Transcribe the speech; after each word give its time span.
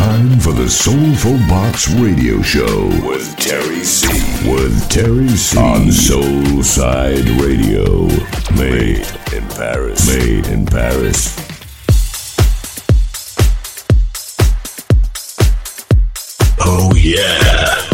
time 0.00 0.40
for 0.40 0.52
the 0.52 0.66
Soulful 0.66 1.36
Box 1.46 1.90
Radio 1.90 2.40
Show 2.40 2.86
with 3.06 3.36
Terry 3.36 3.84
C. 3.84 4.08
With 4.50 4.88
Terry 4.88 5.28
C. 5.28 5.58
On 5.58 5.88
Soulside 5.88 7.28
Radio. 7.38 8.06
Made 8.56 9.06
in 9.34 9.46
Paris. 9.50 10.06
Made 10.06 10.46
in 10.46 10.64
Paris. 10.64 11.36
Oh, 16.64 16.94
yeah. 16.96 17.89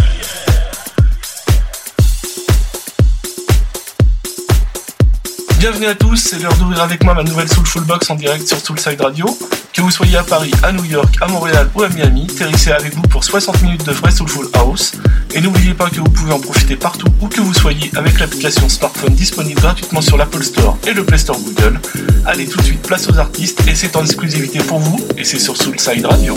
Bienvenue 5.59 5.87
à 5.87 5.95
tous, 5.95 6.17
c'est 6.17 6.39
l'heure 6.39 6.55
d'ouvrir 6.59 6.83
avec 6.83 7.03
moi 7.03 7.15
ma 7.15 7.23
nouvelle 7.23 7.49
Soulful 7.49 7.83
Box 7.85 8.11
en 8.11 8.15
direct 8.15 8.47
sur 8.47 8.59
Soulside 8.59 9.01
Radio. 9.01 9.27
Que 9.73 9.81
vous 9.81 9.91
soyez 9.91 10.19
à 10.19 10.23
Paris, 10.23 10.51
à 10.63 10.71
New 10.71 10.85
York, 10.85 11.17
à 11.23 11.29
Montréal 11.29 11.71
ou 11.75 11.83
à 11.83 11.89
Miami, 11.89 12.27
Terry 12.27 12.53
est 12.53 12.73
avec 12.73 12.95
vous 12.95 13.03
pour 13.03 13.25
60 13.25 13.63
minutes 13.63 13.85
de 13.87 13.93
vrai 13.93 14.11
Soulful 14.11 14.49
House. 14.53 14.93
Et 15.35 15.41
n'oubliez 15.41 15.73
pas 15.73 15.89
que 15.89 15.97
vous 15.97 16.11
pouvez 16.11 16.33
en 16.33 16.41
profiter 16.41 16.77
partout 16.77 17.09
où 17.23 17.29
que 17.29 17.41
vous 17.41 17.55
soyez 17.55 17.91
avec 17.97 18.21
l'application 18.21 18.69
smartphone 18.69 19.15
disponible 19.15 19.59
gratuitement 19.59 20.03
sur 20.03 20.19
l'Apple 20.19 20.43
Store 20.43 20.77
et 20.87 20.93
le 20.93 21.05
Play 21.05 21.19
Store 21.19 21.39
Google. 21.41 21.81
Allez 22.27 22.47
tout 22.47 22.59
de 22.59 22.65
suite, 22.65 22.83
place 22.83 23.09
aux 23.09 23.19
artistes 23.19 23.67
et 23.67 23.75
c'est 23.75 23.97
en 23.97 24.03
exclusivité 24.03 24.59
pour 24.59 24.79
vous 24.79 25.01
et 25.17 25.25
c'est 25.25 25.39
sur 25.39 25.57
Soulside 25.57 26.05
Radio. 26.05 26.35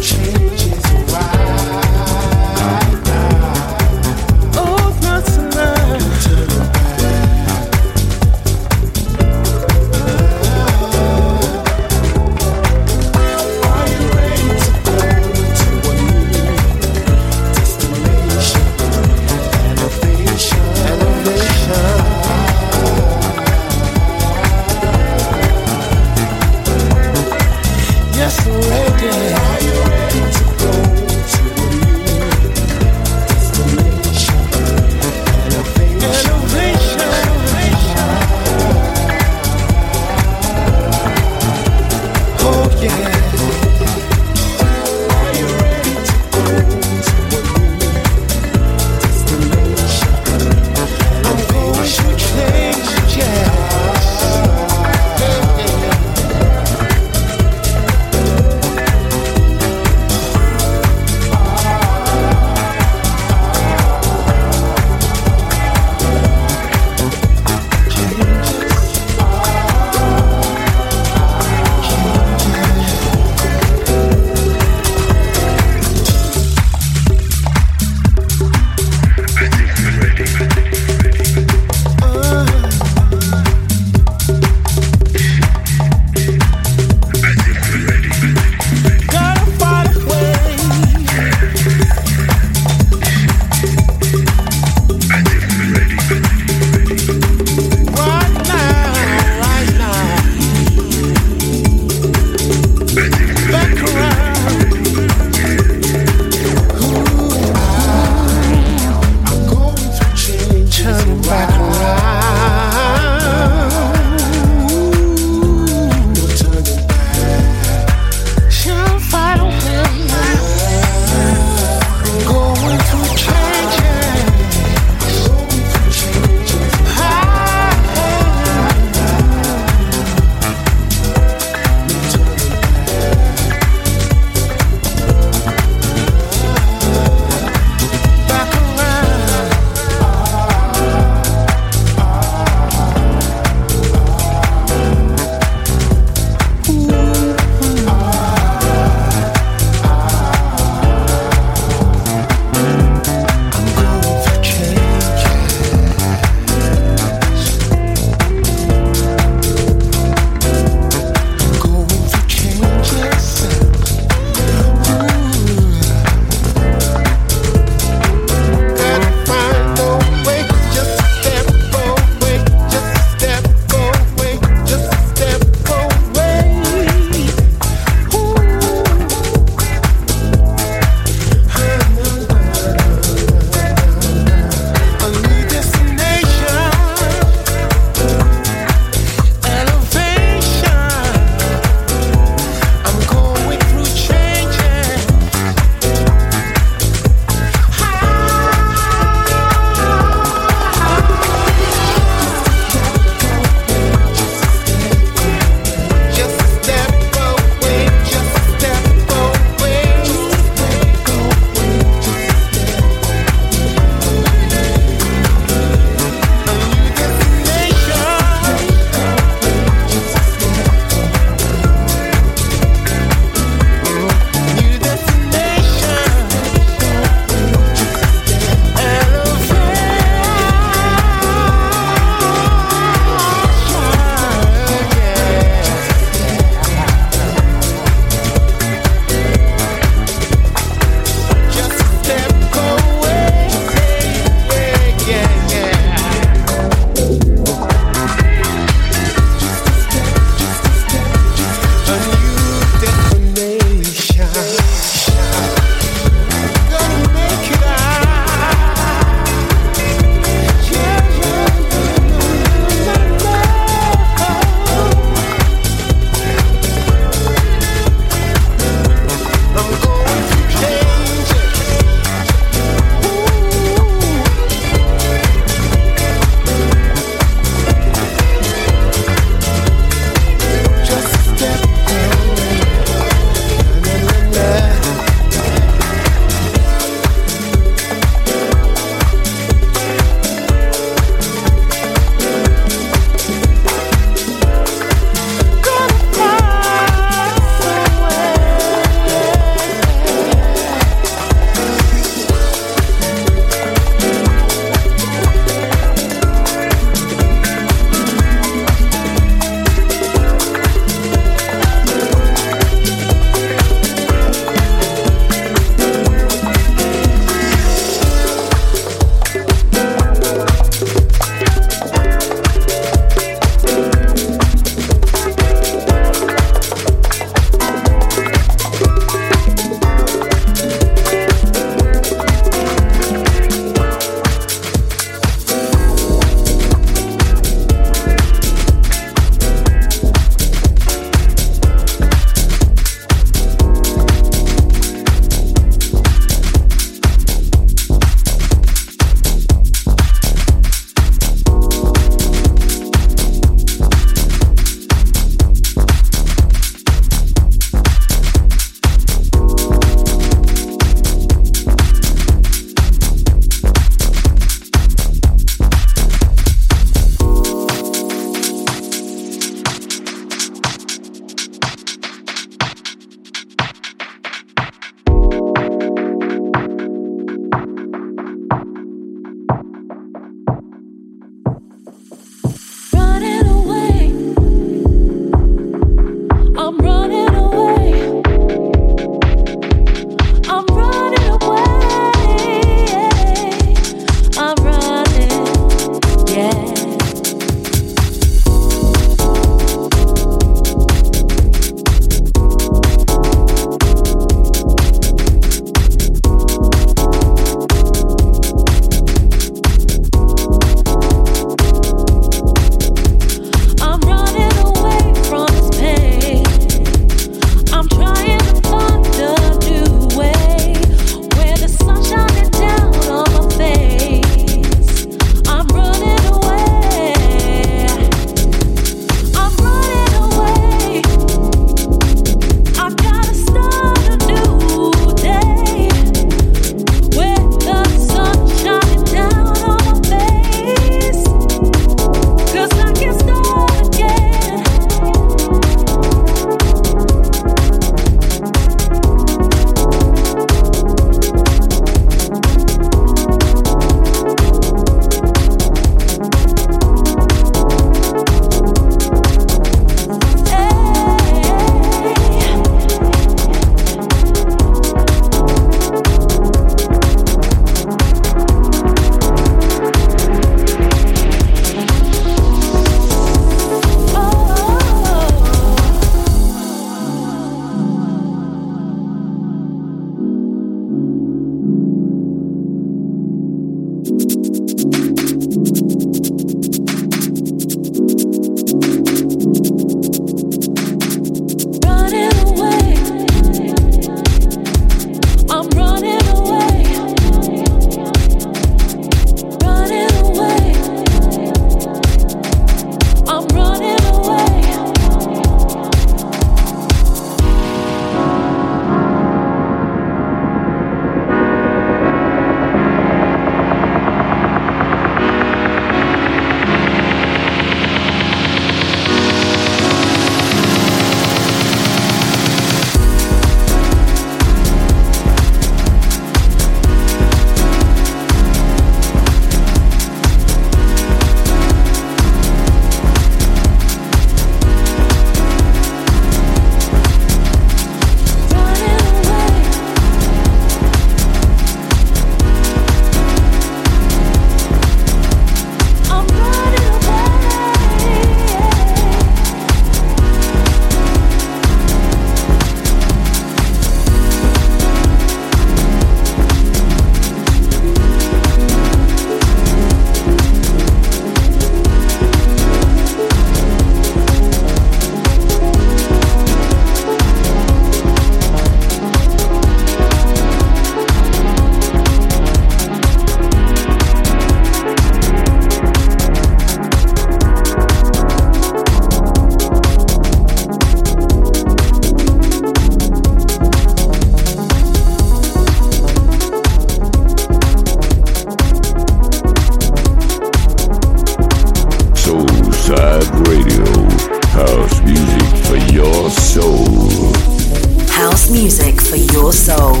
Music 598.50 599.00
for 599.00 599.16
your 599.16 599.52
soul. 599.52 600.00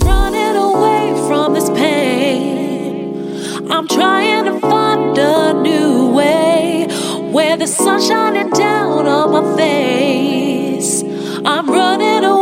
Running 0.00 0.56
away 0.56 1.12
from 1.28 1.52
this 1.52 1.68
pain. 1.70 3.36
I'm 3.70 3.86
trying 3.86 4.44
to 4.46 4.58
find 4.60 5.16
a 5.18 5.52
new 5.52 6.10
way 6.10 6.86
where 7.30 7.56
the 7.56 7.66
sun's 7.66 8.06
shining 8.06 8.50
down 8.50 9.06
on 9.06 9.32
my 9.32 9.56
face. 9.56 11.02
I'm 11.44 11.68
running 11.70 12.24
away. 12.24 12.35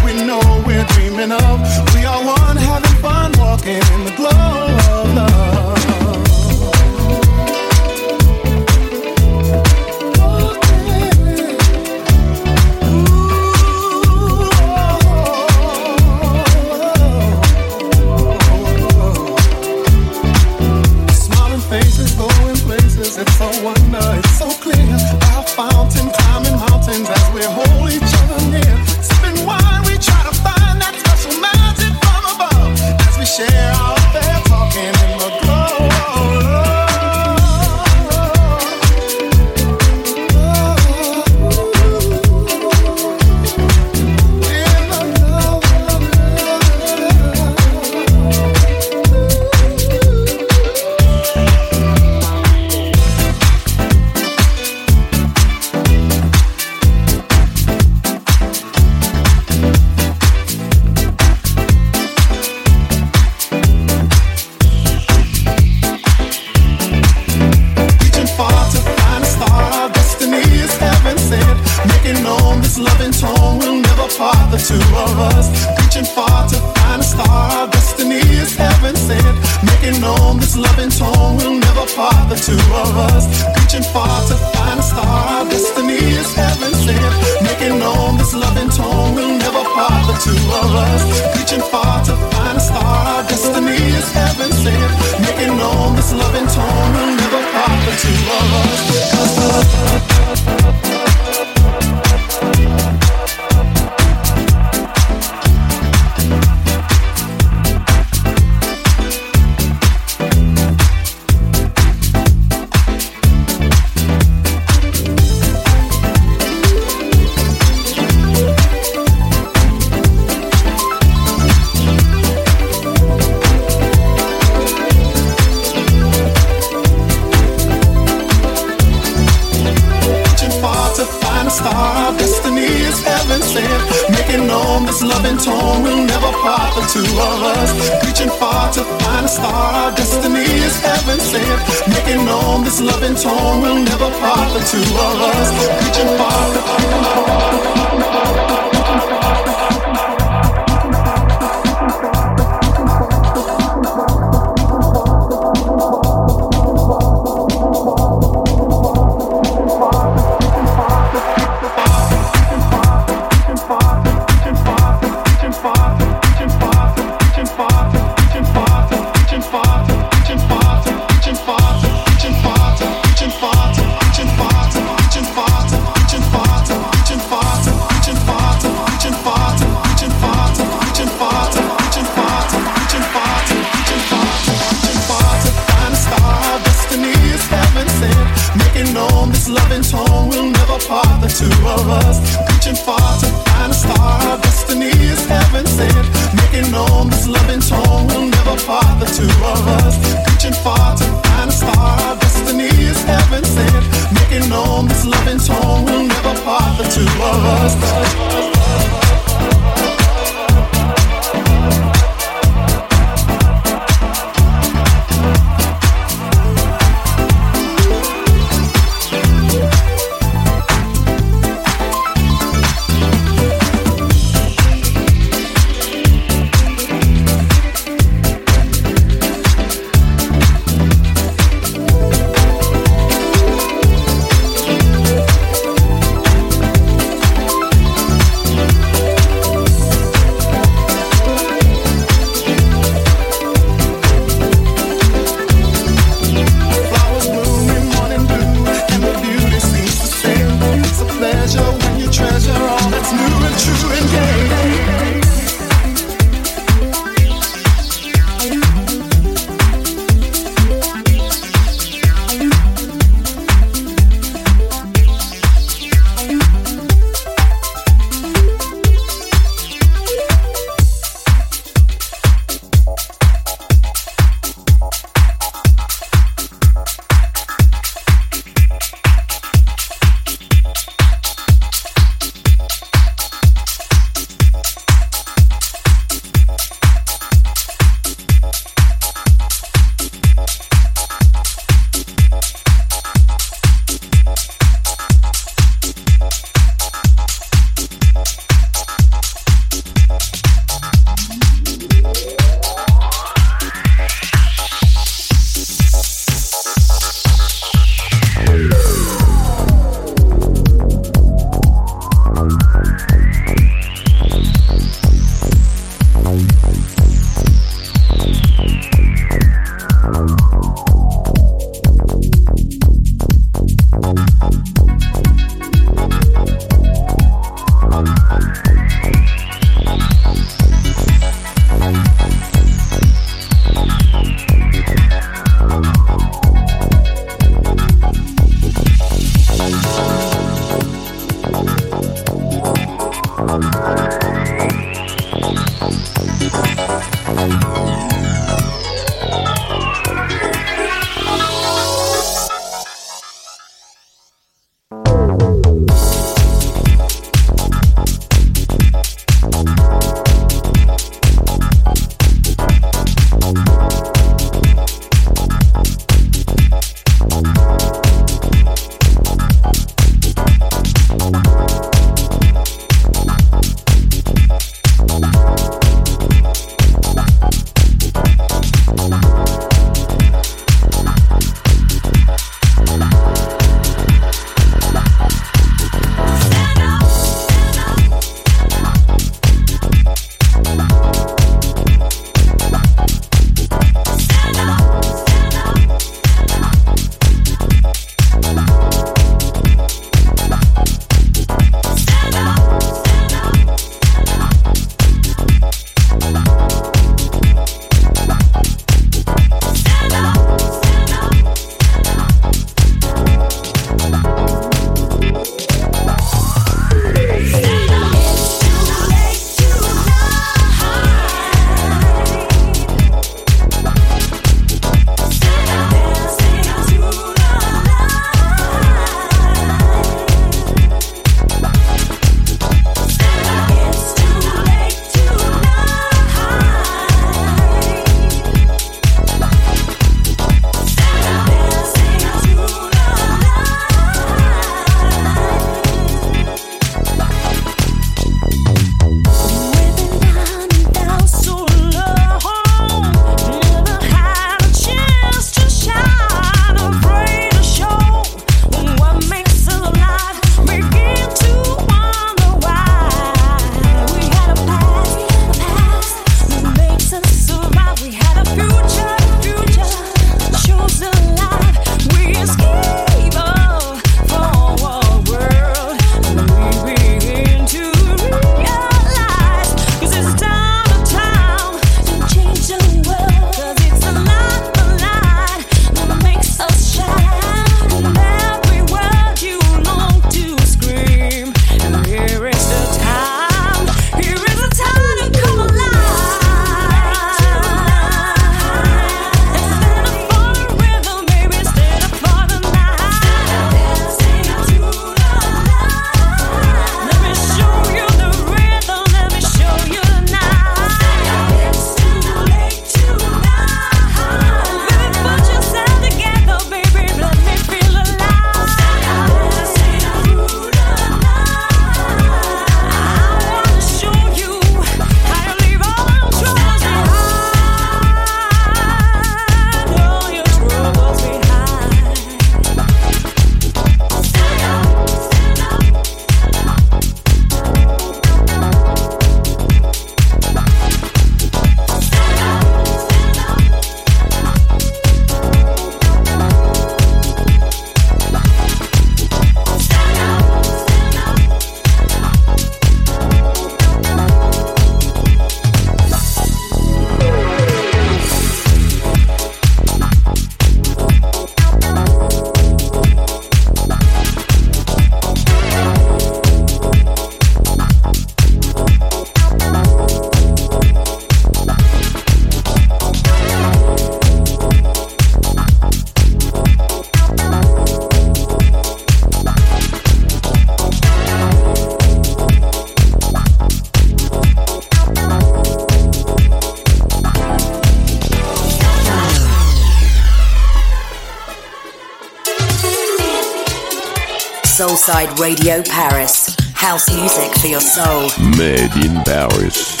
Soulside 595.11 595.39
Radio 595.39 595.81
Paris. 595.83 596.55
House 596.73 597.13
music 597.13 597.51
for 597.59 597.67
your 597.67 597.81
soul. 597.81 598.29
Made 598.57 598.95
in 599.05 599.21
Paris. 599.23 600.00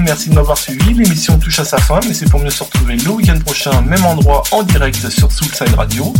Merci 0.00 0.28
de 0.28 0.34
m'avoir 0.34 0.58
suivi. 0.58 0.92
L'émission 0.92 1.38
touche 1.38 1.58
à 1.60 1.64
sa 1.64 1.78
fin, 1.78 1.98
mais 2.06 2.12
c'est 2.12 2.28
pour 2.28 2.40
mieux 2.40 2.50
se 2.50 2.62
retrouver 2.62 2.96
le 2.96 3.10
week-end 3.10 3.38
prochain, 3.38 3.80
même 3.82 4.04
endroit, 4.04 4.42
en 4.50 4.62
direct 4.62 5.08
sur 5.08 5.32
Soulside 5.32 5.74
Radio. 5.74 6.12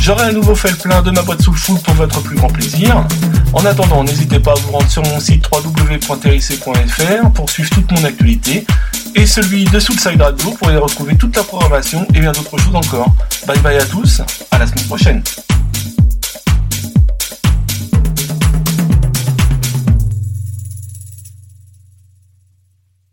J'aurai 0.00 0.26
à 0.26 0.32
nouveau 0.32 0.54
fait 0.54 0.70
le 0.70 0.76
plein 0.76 1.02
de 1.02 1.10
ma 1.10 1.22
boîte 1.22 1.42
Soulful 1.42 1.80
pour 1.80 1.94
votre 1.94 2.20
plus 2.20 2.36
grand 2.36 2.48
plaisir. 2.48 3.04
En 3.52 3.64
attendant, 3.64 4.04
n'hésitez 4.04 4.38
pas 4.38 4.52
à 4.52 4.54
vous 4.54 4.70
rendre 4.70 4.88
sur 4.88 5.02
mon 5.02 5.18
site 5.18 5.48
www.terric.fr 5.50 7.30
pour 7.34 7.50
suivre 7.50 7.70
toute 7.70 7.90
mon 7.90 8.04
actualité 8.04 8.64
et 9.16 9.26
celui 9.26 9.64
de 9.64 9.80
Soulside 9.80 10.20
Radio 10.20 10.52
pour 10.52 10.70
y 10.70 10.76
retrouver 10.76 11.16
toute 11.16 11.36
la 11.36 11.42
programmation 11.42 12.06
et 12.14 12.20
bien 12.20 12.32
d'autres 12.32 12.58
choses 12.58 12.76
encore. 12.76 13.12
Bye 13.46 13.58
bye 13.58 13.78
à 13.78 13.84
tous, 13.84 14.22
à 14.52 14.58
la 14.58 14.66
semaine 14.66 14.84
prochaine. 14.84 15.22